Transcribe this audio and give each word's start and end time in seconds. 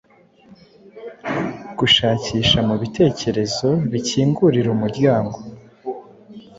Gushakisha 1.79 2.59
mu 2.67 2.75
bitekerezo 2.81 3.69
bikingurira 3.91 4.69
umuryango 4.75 5.37